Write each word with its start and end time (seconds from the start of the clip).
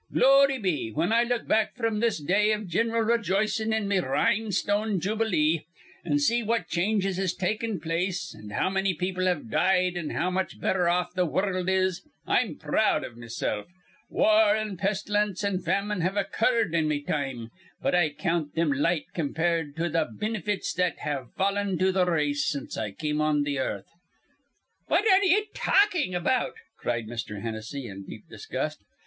"Glory 0.11 0.57
be, 0.57 0.89
whin 0.89 1.11
I 1.11 1.21
look 1.21 1.47
back 1.47 1.75
fr'm 1.75 1.99
this 1.99 2.17
day 2.19 2.51
iv 2.53 2.65
gin'ral 2.67 3.03
rejoicin' 3.03 3.71
in 3.71 3.87
me 3.87 3.99
rhinestone 3.99 4.99
jubilee, 4.99 5.65
an' 6.03 6.17
see 6.17 6.41
what 6.41 6.67
changes 6.67 7.17
has 7.17 7.35
taken 7.35 7.79
place 7.79 8.33
an' 8.35 8.49
how 8.49 8.67
manny 8.71 8.95
people 8.95 9.27
have 9.27 9.51
died 9.51 9.95
an' 9.95 10.09
how 10.09 10.31
much 10.31 10.59
betther 10.59 10.89
off 10.89 11.13
th' 11.13 11.29
wurruld 11.29 11.69
is, 11.69 12.01
I'm 12.25 12.55
proud 12.57 13.03
iv 13.05 13.15
mesilf. 13.15 13.67
War 14.09 14.55
an' 14.55 14.75
pest'lence 14.75 15.43
an' 15.43 15.59
famine 15.59 16.01
have 16.01 16.17
occurred 16.17 16.73
in 16.73 16.87
me 16.87 17.03
time, 17.03 17.51
but 17.79 17.93
I 17.93 18.09
count 18.09 18.55
thim 18.55 18.71
light 18.71 19.05
compared 19.13 19.77
with 19.77 19.91
th' 19.93 20.17
binifits 20.17 20.73
that 20.77 20.97
have 21.01 21.31
fallen 21.35 21.77
to 21.77 21.91
th' 21.91 22.07
race 22.07 22.43
since 22.43 22.75
I 22.75 22.89
come 22.89 23.21
on 23.21 23.45
th' 23.45 23.55
earth." 23.59 23.85
"What 24.87 25.07
ar 25.11 25.19
re 25.21 25.27
ye 25.29 25.45
talkin' 25.53 26.15
about?" 26.15 26.53
cried 26.79 27.05
Mr. 27.05 27.41
Hennessy, 27.43 27.85
in 27.85 28.03
deep 28.05 28.23
disgust. 28.27 28.83